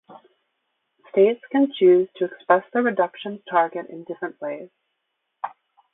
States 1.11 1.41
can 1.51 1.71
choose 1.77 2.09
to 2.15 2.25
express 2.25 2.63
their 2.73 2.81
reductions 2.81 3.39
target 3.47 3.85
in 3.87 4.03
different 4.03 4.41
ways. 4.41 4.71